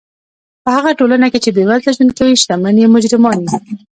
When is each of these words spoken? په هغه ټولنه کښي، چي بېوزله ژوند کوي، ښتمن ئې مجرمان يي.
په 0.63 0.69
هغه 0.75 0.91
ټولنه 0.99 1.27
کښي، 1.31 1.39
چي 1.43 1.49
بېوزله 1.55 1.91
ژوند 1.95 2.11
کوي، 2.17 2.41
ښتمن 2.41 2.75
ئې 2.81 2.87
مجرمان 2.95 3.37
يي. 3.45 3.51